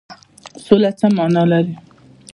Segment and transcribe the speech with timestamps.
[0.65, 1.73] سوله څه معنی لري؟